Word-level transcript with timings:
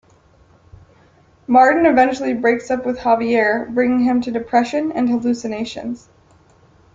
Martine 1.45 1.85
eventually 1.85 2.33
breaks 2.33 2.71
up 2.71 2.87
with 2.87 2.99
Xavier, 3.03 3.67
bringing 3.71 3.99
him 3.99 4.19
to 4.21 4.31
depression 4.31 4.91
and 4.91 5.07
hallucinations. 5.07 6.09